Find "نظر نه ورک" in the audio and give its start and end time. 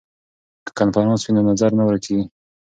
1.51-2.01